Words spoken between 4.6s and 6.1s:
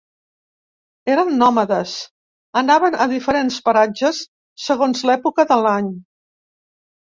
segons l'època de l'any.